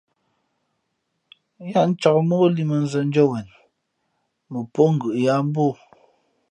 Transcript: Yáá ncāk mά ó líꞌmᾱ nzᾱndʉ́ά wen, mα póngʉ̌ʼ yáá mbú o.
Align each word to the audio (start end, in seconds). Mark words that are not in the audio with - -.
Yáá 1.69 1.83
ncāk 1.89 2.17
mά 2.27 2.35
ó 2.45 2.47
líꞌmᾱ 2.55 2.75
nzᾱndʉ́ά 2.85 3.25
wen, 3.31 3.47
mα 4.51 4.59
póngʉ̌ʼ 4.73 5.15
yáá 5.25 5.39
mbú 5.47 5.63
o. 5.71 5.71